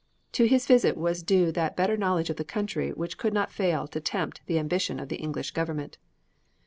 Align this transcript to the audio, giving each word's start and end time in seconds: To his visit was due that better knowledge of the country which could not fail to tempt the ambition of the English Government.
To 0.31 0.45
his 0.47 0.65
visit 0.65 0.97
was 0.97 1.21
due 1.21 1.51
that 1.51 1.75
better 1.75 1.95
knowledge 1.95 2.31
of 2.31 2.37
the 2.37 2.43
country 2.43 2.89
which 2.89 3.19
could 3.19 3.35
not 3.35 3.51
fail 3.51 3.85
to 3.89 4.01
tempt 4.01 4.41
the 4.47 4.57
ambition 4.57 4.99
of 4.99 5.09
the 5.09 5.17
English 5.17 5.51
Government. 5.51 5.99